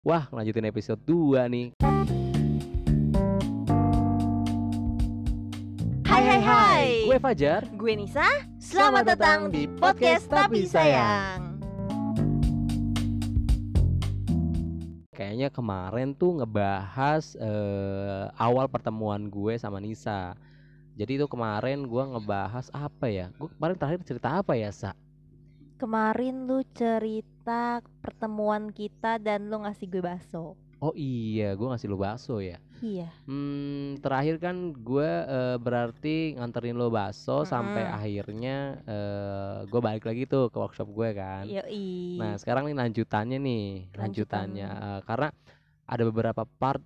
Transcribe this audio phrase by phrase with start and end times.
[0.00, 1.68] Wah, lanjutin episode 2 nih.
[6.08, 6.86] Hai hai hai.
[7.04, 7.68] Gue Fajar.
[7.76, 8.24] Gue Nisa.
[8.56, 11.60] Selamat datang di podcast Tapi Sayang.
[15.12, 20.32] Kayaknya kemarin tuh ngebahas eh, awal pertemuan gue sama Nisa.
[20.96, 23.28] Jadi itu kemarin gue ngebahas apa ya?
[23.36, 24.96] Gue kemarin terakhir cerita apa ya, Sa?
[25.80, 30.52] Kemarin lu cerita pertemuan kita dan lu ngasih gue bakso.
[30.76, 32.60] Oh iya, gue ngasih lo bakso ya.
[32.84, 33.08] Iya.
[33.24, 37.96] Hmm, terakhir kan gue eh, berarti nganterin lo bakso sampai Mm-mm.
[37.96, 41.48] akhirnya eh, gue balik lagi tuh ke workshop gue kan.
[41.48, 42.20] Yoi.
[42.20, 43.64] Nah sekarang nih lanjutannya nih
[43.96, 44.96] lanjutannya Lanjutan.
[44.96, 45.28] Eh, karena
[45.88, 46.84] ada beberapa part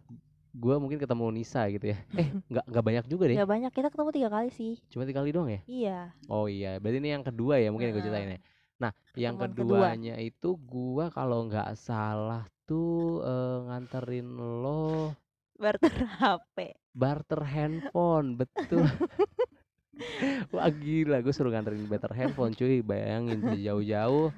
[0.54, 1.98] gue mungkin ketemu Nisa gitu ya.
[2.14, 3.36] Eh nggak nggak banyak juga deh.
[3.42, 4.78] Gak banyak kita ketemu tiga kali sih.
[4.86, 5.60] Cuma tiga kali doang ya.
[5.66, 5.98] Iya.
[6.30, 8.14] Oh iya, berarti ini yang kedua ya mungkin yang gue Heeh.
[8.14, 8.40] ceritain ya.
[8.82, 9.64] Nah yang Pertemuan kedua.
[9.94, 15.14] keduanya itu gue kalau nggak salah tuh eh, nganterin lo
[15.54, 16.56] Barter HP.
[16.94, 18.86] barter handphone betul
[20.54, 24.30] wah gila gue suruh nganterin barter handphone cuy bayangin dari jauh-jauh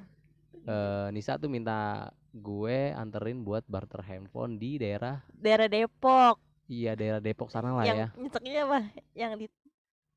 [0.65, 6.37] eh Nisa tuh minta gue anterin buat barter handphone di daerah Daerah Depok.
[6.67, 8.79] iya daerah Depok sana lah yang ya nyeseknya apa?
[9.15, 9.45] Yang di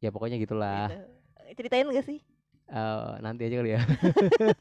[0.01, 1.01] ya pokoknya gitulah gitu.
[1.57, 2.19] Ceritain gak sih?
[2.71, 3.83] Eh, nanti aja kali ya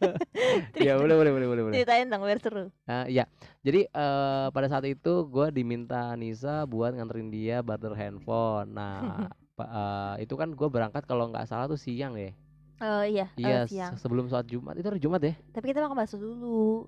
[0.89, 2.73] ya boleh boleh boleh boleh boleh Ceritain dong biar seru.
[2.89, 3.25] Eh, ya
[3.61, 9.69] jadi eh pada saat itu gue diminta Nisa buat nganterin dia barter handphone nah pa-
[10.17, 12.33] eh, itu kan gue berangkat kalau nggak salah tuh siang ya
[12.79, 13.91] Oh iya, Iya, siang.
[13.91, 14.71] se- sebelum sholat Jumat.
[14.79, 15.35] Itu hari Jumat ya?
[15.51, 16.87] Tapi kita makan bakso dulu.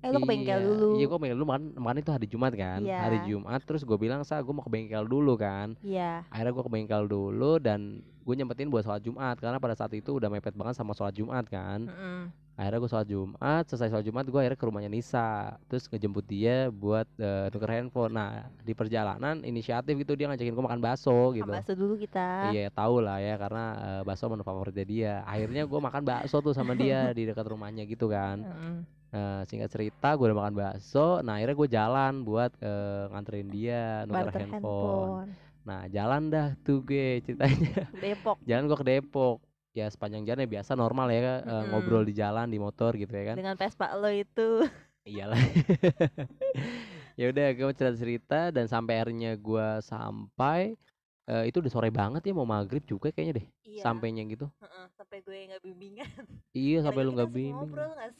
[0.00, 0.88] Eh lu ke bengkel Iya, dulu.
[0.96, 1.48] Iya, gua ke bengkel dulu.
[1.52, 2.80] Makan, makan itu hari Jumat kan?
[2.80, 2.98] Iya.
[3.04, 6.24] Hari Jumat terus gue bilang, "Sa, gue mau ke bengkel dulu kan." Iya.
[6.32, 10.16] Akhirnya gue ke bengkel dulu dan gue nyempetin buat sholat Jumat karena pada saat itu
[10.16, 11.84] udah mepet banget sama sholat Jumat kan.
[11.88, 12.32] Mm-mm.
[12.54, 16.68] Akhirnya gue sholat Jumat, selesai sholat Jumat gue akhirnya ke rumahnya Nisa, terus ngejemput dia
[16.68, 18.12] buat eh, tuker handphone.
[18.12, 21.48] Nah di perjalanan inisiatif gitu dia ngajakin gue makan bakso gitu.
[21.48, 22.52] Makan bakso dulu kita.
[22.52, 25.14] Iya tahu lah ya karena eh, bakso menu favoritnya dia.
[25.24, 28.44] Akhirnya gue makan bakso tuh sama dia di dekat rumahnya gitu kan.
[28.44, 28.99] Mm-mm.
[29.10, 31.18] Nah, singkat cerita gue udah makan bakso.
[31.26, 34.54] Nah akhirnya gue jalan buat eh, nganterin dia nuker Barter handphone.
[34.54, 35.30] handphone.
[35.66, 37.90] Nah jalan dah tuh gue ceritanya.
[37.98, 38.38] Depok.
[38.48, 39.38] jalan gue ke Depok.
[39.70, 41.70] Ya sepanjang jalan ya biasa normal ya eh, Mm-mm.
[41.74, 43.36] ngobrol di jalan di motor gitu ya kan.
[43.38, 44.62] Dengan Vespa lo itu.
[45.10, 45.38] Iyalah.
[47.20, 50.78] ya udah gue cerita cerita dan sampai akhirnya gue sampai
[51.26, 53.82] eh, itu udah sore banget ya mau maghrib juga kayaknya deh Iya.
[53.86, 54.46] sampainya gitu.
[54.60, 56.22] Heeh, sampai gue nggak bimbingan.
[56.50, 57.70] Iya sampai lu nggak kita asik bimbing.
[57.70, 58.19] Ngobrol nggak sih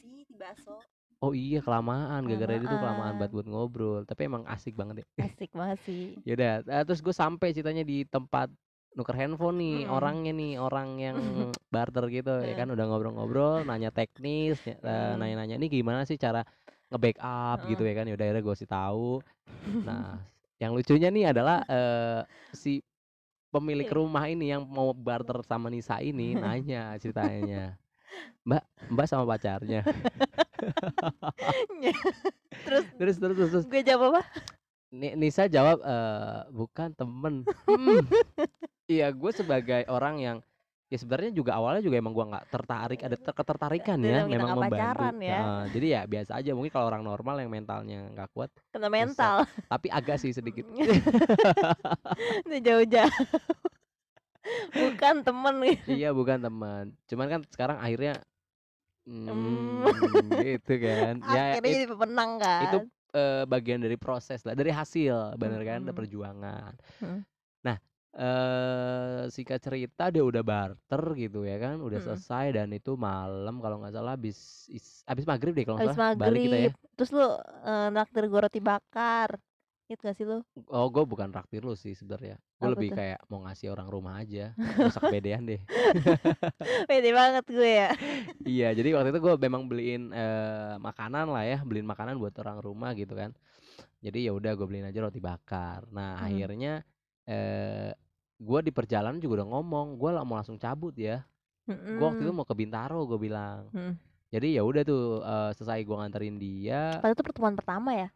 [1.21, 4.01] Oh iya kelamaan gara-gara itu kelamaan banget buat ngobrol.
[4.09, 5.07] Tapi emang asik banget deh.
[5.29, 6.17] Asik banget sih.
[6.25, 8.49] Yaudah, eh, terus gue sampai ceritanya di tempat
[8.91, 9.95] nuker handphone nih Mm-mm.
[9.95, 11.15] orangnya nih orang yang
[11.73, 16.43] barter gitu ya kan udah ngobrol-ngobrol nanya teknis ny- eh, nanya-nanya nih gimana sih cara
[16.91, 19.23] nge-backup gitu ya kan ya udah akhirnya gue sih tahu
[19.87, 20.19] nah
[20.61, 22.19] yang lucunya nih adalah eh,
[22.51, 22.83] si
[23.47, 23.95] pemilik Iya.
[23.95, 27.79] rumah ini yang mau barter sama Nisa ini nanya ceritanya
[28.43, 29.87] Mbak Mbak sama pacarnya
[32.65, 34.21] terus terus terus terus, terus gue jawab apa?
[34.91, 37.33] Ni- Nisa jawab eh bukan temen.
[37.67, 38.05] Hmm.
[38.91, 40.37] Iya, gue sebagai orang yang
[40.91, 44.75] ya sebenarnya juga awalnya juga emang gua nggak tertarik ada ter- ketertarikan ya memang membantu.
[44.75, 45.39] pacaran ya.
[45.39, 49.47] Nah, jadi ya biasa aja mungkin kalau orang normal yang mentalnya nggak kuat, Kena mental.
[49.71, 50.67] tapi agak sih sedikit.
[52.43, 53.15] Udah jauh-jauh.
[54.75, 55.87] Bukan temen gitu.
[55.95, 56.91] iya bukan teman.
[57.07, 58.19] Cuman kan sekarang akhirnya
[59.07, 60.29] hmm, Hmm.
[60.47, 61.13] gitu kan.
[61.25, 62.61] Ya Akhirnya it- jadi pemenang kan.
[62.65, 62.77] itu
[63.11, 65.95] eh, bagian dari proses lah, dari hasil, bener kan, Mm-mm.
[65.95, 66.73] perjuangan.
[67.01, 67.19] Mm.
[67.61, 67.77] Nah,
[68.11, 72.07] eh singkat cerita dia udah barter gitu ya kan, udah Mm-mm.
[72.07, 76.15] selesai dan itu malam kalau nggak salah habis is- habis maghrib deh kalau nggak salah
[76.15, 76.71] balik kita ya.
[76.71, 76.73] maghrib.
[76.95, 77.27] Terus lu
[77.67, 79.29] eh, naktir gue roti bakar.
[79.91, 80.39] Gitu gak sih lu?
[80.71, 82.39] Oh, gue bukan raktir lu sih sebenarnya.
[82.55, 83.03] Gue lebih tuh?
[83.03, 85.59] kayak mau ngasih orang rumah aja, rusak bedean deh.
[86.89, 87.89] Pede banget gue ya.
[88.47, 92.63] iya, jadi waktu itu gue memang beliin eh, makanan lah ya, beliin makanan buat orang
[92.63, 93.35] rumah gitu kan.
[93.99, 95.83] Jadi ya udah gue beliin aja roti bakar.
[95.91, 96.31] Nah Hmm.
[96.31, 96.73] akhirnya
[97.27, 97.91] eh
[98.39, 101.27] gue di perjalanan juga udah ngomong, gue mau langsung cabut ya.
[101.67, 102.39] Gue waktu itu Mm-mm.
[102.39, 103.67] mau ke Bintaro gue bilang.
[103.75, 103.99] Mm.
[104.31, 108.07] Jadi ya udah tuh eh, selesai gue nganterin dia Padahal itu pertemuan pertama ya.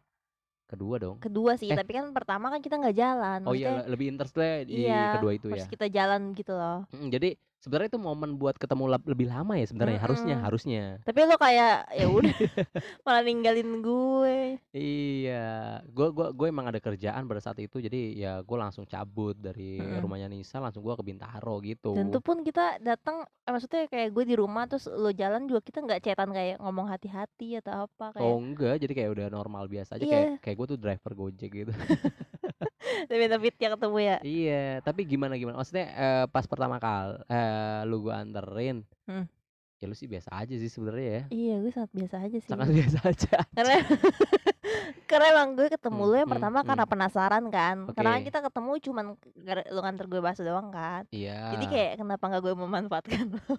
[0.66, 1.16] Kedua dong.
[1.22, 1.78] Kedua sih, Eh.
[1.78, 3.40] tapi kan pertama kan kita nggak jalan.
[3.46, 5.70] Oh iya lebih interest lah di iya, kedua itu harus ya.
[5.70, 6.84] kita jalan gitu loh.
[6.90, 7.28] Mm, jadi
[7.58, 10.46] sebenarnya itu momen buat ketemu lebih lama ya sebenarnya harusnya Mm-mm.
[10.46, 10.82] harusnya.
[11.02, 12.34] Tapi lo kayak ya udah
[13.02, 14.38] malah ninggalin gue.
[14.70, 15.46] Iya,
[15.88, 19.80] gue gua gue emang ada kerjaan pada saat itu jadi ya gue langsung cabut dari
[19.80, 20.00] Mm-mm.
[20.00, 24.12] rumahnya Nisa langsung gue ke Bintaro gitu Dan itu pun kita datang, eh, maksudnya kayak
[24.12, 28.12] gue di rumah terus lo jalan juga kita nggak chatan kayak ngomong hati-hati atau apa
[28.12, 30.12] kayak oh enggak jadi kayak udah normal biasa aja Iya.
[30.12, 31.72] kayak kayak gue tuh driver gojek gitu
[33.06, 34.16] tapi yang ketemu ya.
[34.20, 39.24] iya tapi gimana gimana maksudnya eh, pas pertama kali eh, lu gue anterin Hmm.
[39.76, 42.48] ya lu sih biasa aja sih sebenarnya ya Iya, gue sangat biasa aja sih.
[42.48, 43.76] sangat biasa aja Karena
[45.06, 46.66] karena emang gue ketemu Hmm, lu yang hmm, pertama hmm.
[46.66, 47.76] karena penasaran kan.
[47.88, 48.26] Karena kan Oke.
[48.26, 49.04] kita ketemu cuman
[49.68, 51.06] lu nganter gue bakso doang kan.
[51.10, 53.54] iya Jadi kayak kenapa nggak gue memanfaatkan lo?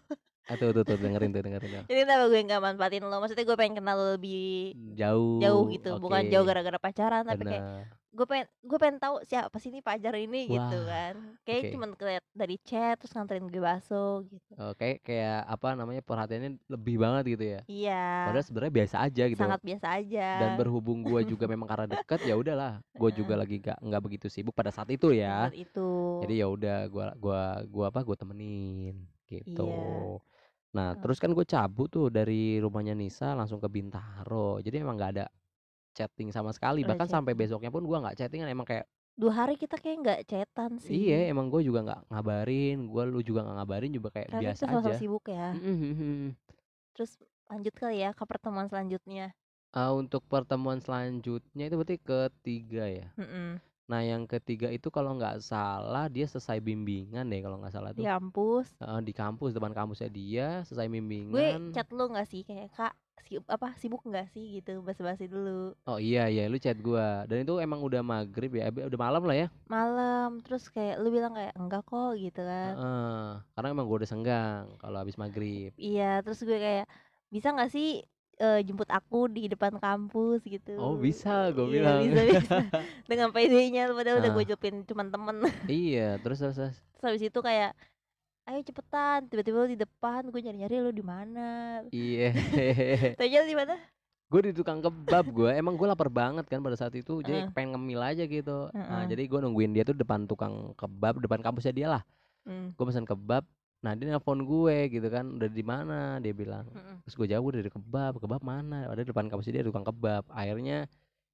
[0.48, 3.16] ah, tuh tuh tuh dengerin tuh dengerin tuh Jadi kenapa gue nggak manfaatin lo?
[3.18, 6.32] Maksudnya gue pengen kenal lo lebih jauh jauh gitu, bukan oke.
[6.32, 7.84] jauh gara-gara pacaran, tapi kayak Bener.
[8.18, 11.14] Gue pengen gue pengen tahu siapa sih ini pacar ini gitu Wah, kan.
[11.44, 11.70] Kayak oke.
[11.72, 14.52] cuman keliat dari chat terus nganterin gue bakso gitu.
[14.58, 18.06] Oh, kayak kayak apa namanya perhatiannya lebih banget gitu ya Iya.
[18.26, 20.28] padahal sebenarnya biasa aja gitu Sangat biasa aja.
[20.40, 24.26] dan berhubung gua juga memang karena deket ya udahlah gua juga lagi gak nggak begitu
[24.28, 25.90] sibuk pada saat itu ya Saat itu.
[26.26, 30.18] jadi ya udah gua gua gua apa gua temenin gitu Iya.
[30.70, 31.00] nah Hmm.
[31.00, 35.26] terus kan gue cabut tuh dari rumahnya Nisa langsung ke Bintaro jadi emang nggak ada
[35.98, 38.86] chatting sama sekali bahkan sampai besoknya pun gua nggak chattingan emang kayak
[39.20, 41.02] Dua hari kita kayak nggak chatan sih.
[41.02, 44.64] iya emang gue juga nggak ngabarin gua lu juga nggak ngabarin juga kayak Karena biasa
[44.68, 45.50] sama-sama aja sibuk ya.
[46.94, 47.12] Terus
[47.52, 49.26] lanjut kali ya ke pertemuan selanjutnya.
[49.78, 53.60] Eh, untuk pertemuan selanjutnya itu berarti ketiga ya Mm-mm.
[53.92, 58.02] Nah, yang ketiga itu kalau nggak salah dia selesai bimbingan deh kalau nggak salah Di
[58.02, 58.10] tuh.
[58.12, 58.68] kampus.
[58.82, 60.88] Heeh, di kampus depan kampusnya dia selesai
[61.32, 61.62] Gue bimbingan.
[61.74, 62.94] chat lu nggak sih kayak kak
[63.24, 67.26] si apa sibuk nggak sih gitu basa-basi dulu Oh iya iya lu chat gua.
[67.26, 69.48] Dan itu emang udah maghrib ya, udah malam lah ya.
[69.66, 73.28] malam terus kayak lu bilang kayak enggak kok gitu kan Heeh.
[73.52, 75.72] Karena emang gua udah senggang kalau habis maghrib.
[75.76, 76.86] iya terus gue kayak
[77.28, 78.00] bisa nggak sih
[78.38, 82.00] eh, jemput aku di depan kampus gitu Oh bisa gua Iya, bilang.
[82.06, 82.56] bisa bisa
[83.10, 84.36] dengan PD-nya padahal udah Ah.
[84.36, 85.36] gue jepin cuman temen
[85.68, 86.56] iya, terus terus.
[86.56, 86.76] terus.
[86.94, 87.74] terus habis itu kayak
[88.48, 91.84] ayo cepetan tiba-tiba lu di depan gue nyari-nyari lu di mana.
[91.92, 92.32] Iya.
[93.20, 93.76] Tanya di mana?
[94.28, 97.76] Gue di tukang kebab gue emang gue lapar banget kan pada saat itu jadi pengen
[97.76, 98.72] ngemil aja gitu.
[98.72, 99.12] Nah Heeh.
[99.12, 102.02] jadi gue nungguin dia tuh depan tukang kebab depan kampusnya dia lah.
[102.48, 103.44] Hmm, gue pesan kebab
[103.78, 106.00] nah dia nelfon gue gitu kan udah di mana?
[106.24, 106.66] Dia bilang.
[106.72, 107.04] Mm-mm.
[107.04, 108.88] terus gue jauh dari kebab kebab mana?
[108.88, 110.24] Ada depan kampusnya dia tukang kebab.
[110.32, 110.88] Akhirnya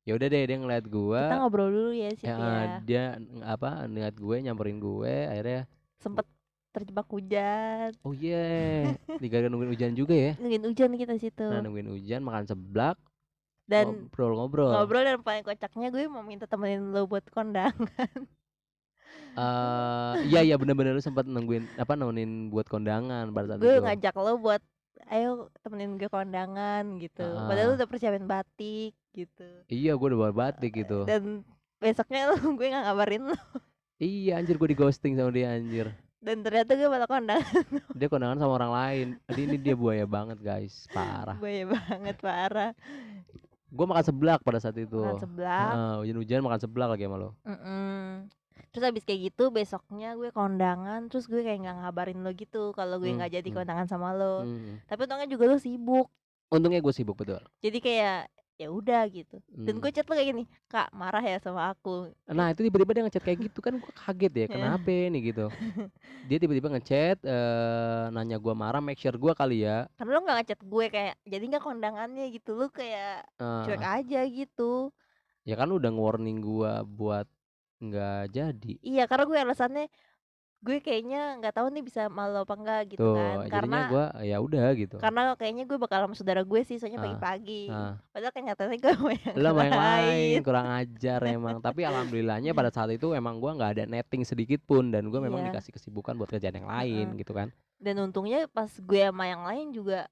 [0.04, 2.64] ya udah deh dia ngeliat gue kita ngobrol dulu ya sih ya, ya.
[2.84, 3.04] dia
[3.48, 5.64] apa ngeliat gue nyamperin gue akhirnya
[5.96, 6.28] sempet
[6.74, 7.94] terjebak hujan.
[8.02, 8.98] Oh iya.
[9.22, 9.48] Yeah.
[9.48, 10.34] nungguin hujan juga ya?
[10.42, 11.46] Nungguin hujan kita situ.
[11.46, 12.98] Nah nungguin hujan makan seblak
[13.64, 14.76] dan ngobrol-ngobrol.
[14.76, 17.72] ngobrol dan paling kocaknya gue mau minta temenin lo buat kondang
[19.34, 23.84] eh iya iya bener-bener lu sempat nungguin apa nemenin buat kondangan pada saat gue itu.
[23.88, 24.62] ngajak lo buat
[25.10, 27.24] ayo temenin gue kondangan gitu.
[27.24, 27.78] Padahal lu Ah.
[27.82, 29.48] udah persiapin batik gitu.
[29.68, 31.08] Iya gue udah bawa batik gitu.
[31.10, 31.42] Dan
[31.82, 33.38] besoknya lo gue nggak ngabarin lo.
[33.98, 35.88] Iya anjir gue di ghosting sama dia anjir
[36.24, 37.66] dan ternyata gue malah kondangan.
[38.00, 39.08] Dia kondangan sama orang lain.
[39.28, 40.88] Jadi ini dia buaya banget guys.
[40.90, 41.36] Parah.
[41.36, 42.72] Gue banget parah.
[43.68, 44.96] Gue makan seblak pada saat itu.
[44.96, 47.30] Makan sebelah Heeh, hujan-hujan makan seblak lagi sama lo.
[47.44, 48.32] Mm-mm.
[48.74, 52.98] terus habis kayak gitu besoknya gue kondangan terus gue kayak nggak ngabarin lo gitu kalau
[52.98, 53.58] gue Hmm, nggak jadi hmm.
[53.62, 54.42] kondangan sama lo.
[54.46, 54.82] Hmm.
[54.90, 56.08] tapi untungnya juga lo sibuk.
[56.50, 57.42] Untungnya gue sibuk betul.
[57.62, 58.30] Jadi kayak
[58.62, 59.36] ya udah gitu.
[59.66, 59.82] Dan Hmm.
[59.82, 61.90] gue chat lo kayak gini kak marah ya sama aku.
[62.24, 64.56] Nah itu tiba-tiba dia ngechat kayak gitu kan gue kaget ya Iya.
[64.56, 65.46] kenapa nih gitu.
[66.28, 69.88] Dia tiba-tiba ngechat eh, nanya gue marah make sure gue kali ya.
[69.98, 72.26] Karena lo nggak ngechat gue kayak jadi nggak kondangannya?
[72.36, 72.50] gitu.
[72.60, 74.72] Lo kayak Eh, cuek aja gitu.
[75.50, 77.28] Ya kan udah nge-warning gue buat
[77.86, 78.74] nggak jadi.
[78.84, 79.84] Iya karena gue alasannya
[80.64, 84.06] gue kayaknya nggak tahu nih bisa malu apa enggak gitu tuh kan jadinya karena gue
[84.32, 87.94] ya udah gitu karena kayaknya gue bakal sama saudara gue sih soalnya Ah, pagi-pagi ah.
[88.16, 93.12] padahal kenyataannya gue yang lo main lain kurang ajar emang tapi alhamdulillahnya pada saat itu
[93.12, 95.52] emang gua nggak ada netting sedikit pun dan gua memang Iya.
[95.52, 97.20] dikasih kesibukan buat kerjaan yang lain Heeh.
[97.20, 97.52] gitu kan
[97.84, 100.08] dan untungnya pas gue sama yang lain juga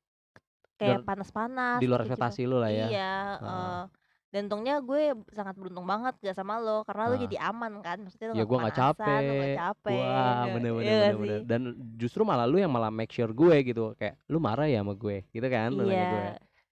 [0.75, 2.11] kayak panas-panas di luar gitu.
[2.11, 3.47] ekspektasi lu lah ya iya Heeh.
[3.47, 3.83] eh,
[4.31, 5.01] dan untungnya gue
[5.35, 7.21] sangat beruntung banget gak sama lo karena lo Ah.
[7.27, 7.97] jadi aman kan?
[7.99, 9.99] Maksudnya lo ya gua nggak kepanasan, lo capek nggak capek.
[9.99, 11.39] wah bener bener Iya nggak bener bener.
[11.43, 11.47] Sih?
[11.51, 11.61] dan
[11.99, 13.91] justru malah lu yang malah make sure gue gitu.
[13.99, 15.27] Kayak lu marah ya sama gue?
[15.29, 16.09] Gitu kan lu nanya iya.
[16.09, 16.23] gue.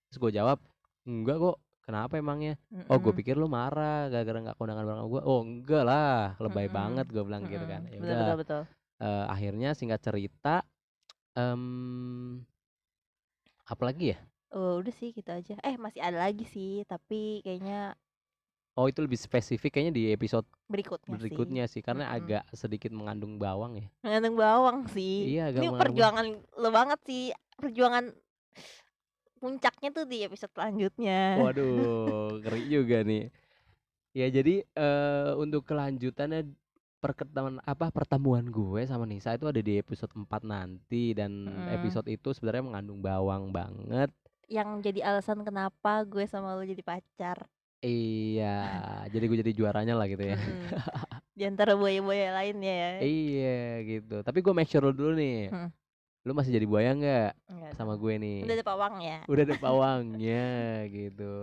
[0.08, 0.58] Terus gue jawab
[1.04, 1.58] enggak kok.
[1.84, 2.54] Kenapa emangnya?
[2.86, 5.22] Oh gue pikir lu marah gara-gara nggak kondangan bareng gue.
[5.26, 6.38] Oh enggak lah.
[6.40, 6.78] Lebay Mm-mm.
[6.80, 7.74] banget gue bilang gitu mm-mm.
[7.76, 7.82] kan.
[7.90, 8.62] Ya betul betul betul.
[9.00, 10.64] Eh, akhirnya singkat cerita
[11.36, 11.64] em
[13.64, 15.54] apa lagi ya Oh, udah sih gitu aja.
[15.62, 17.94] Eh masih ada lagi sih tapi kayaknya
[18.80, 22.18] oh itu lebih spesifik kayaknya di episode berikutnya, berikutnya sih, karena Mm-mm.
[22.18, 23.86] agak sedikit mengandung bawang ya.
[23.86, 25.36] Sih mengandung bawang sih.
[25.36, 26.26] Iya agak ini mengandung perjuangan
[26.56, 27.24] lo banget sih.
[27.60, 28.06] Perjuangan
[29.40, 31.20] puncaknya tuh di episode selanjutnya.
[31.40, 33.24] Waduh ngeri juga nih.
[34.12, 36.50] Ya jadi, eee, untuk kelanjutannya
[37.00, 41.72] perketemuan apa, pertemuan gue sama Nisa itu ada di episode 4 nanti dan Mhm.
[41.72, 44.12] episode itu sebenarnya mengandung bawang banget.
[44.50, 47.38] Yang jadi alasan kenapa gue sama lu jadi pacar.
[47.80, 48.46] Iya,
[49.14, 50.36] jadi gue jadi juaranya lah gitu ya.
[50.36, 50.74] Mhm.
[51.40, 52.90] Di antara buaya-buaya lainnya ya.
[53.00, 53.56] Iya
[53.88, 55.70] gitu, tapi gue make sure dulu nih, Mhm.
[56.28, 58.40] lu masih jadi buaya nggak Enggak sama gue nih?
[58.44, 59.18] Udah ada pawang ya.
[59.32, 60.44] Udah ada pawangnya
[60.92, 61.34] gitu.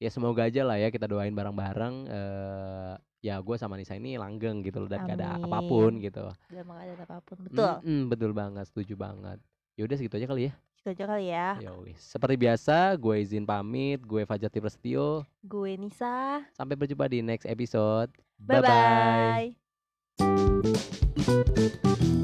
[0.00, 2.92] Ya semoga aja lah ya kita doain bareng-bareng, eee,
[3.28, 6.04] ya gue sama Nisa ini langgeng gitu loh dan gak ada apa pun Amin.
[6.04, 6.24] gitu.
[6.52, 7.36] Gak ada apa pun.
[7.44, 7.72] Betul.
[7.84, 9.38] Mhm, betul banget, setuju banget.
[9.76, 10.52] Ya udah segitu aja kali ya.
[10.86, 11.58] Itu aja kali ya.
[11.58, 11.98] Ya wis.
[11.98, 13.98] Seperti biasa, gue izin pamit.
[14.06, 15.26] Gue Fajar Prasetyo.
[15.42, 16.46] Gue Nisa.
[16.54, 18.14] Sampai berjumpa di next episode.
[18.38, 19.58] Bye Bye bye.
[21.90, 22.14] bye.